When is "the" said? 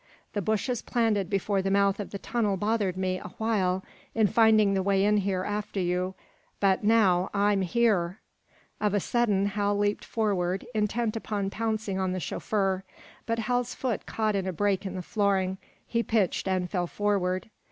0.33-0.41, 1.61-1.69, 2.09-2.17, 4.73-4.81, 12.13-12.19, 14.95-15.03